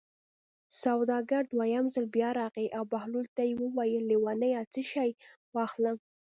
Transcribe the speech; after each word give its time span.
سوداګر 0.83 1.41
دویم 1.53 1.85
ځل 1.93 2.05
بیا 2.15 2.29
راغی 2.39 2.67
او 2.77 2.83
بهلول 2.93 3.25
ته 3.35 3.41
یې 3.49 3.53
وویل: 3.63 4.03
لېونیه 4.09 4.61
څه 4.73 4.81
شی 4.91 5.09
واخلم. 5.55 5.97